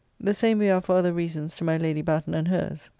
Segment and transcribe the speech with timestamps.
[0.19, 2.89] The same we are for other reasons to my Lady Batten and hers.